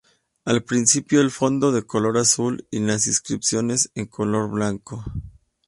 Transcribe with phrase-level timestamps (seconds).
[0.45, 5.03] Al principio el fondo de color azul y las inscripciones en color blanco.